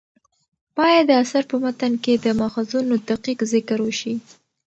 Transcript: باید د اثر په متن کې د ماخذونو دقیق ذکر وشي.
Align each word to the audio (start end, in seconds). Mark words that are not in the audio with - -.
باید 0.77 1.03
د 1.07 1.11
اثر 1.23 1.43
په 1.51 1.55
متن 1.63 1.93
کې 2.03 2.13
د 2.15 2.25
ماخذونو 2.39 2.93
دقیق 3.09 3.39
ذکر 3.53 3.77
وشي. 3.83 4.15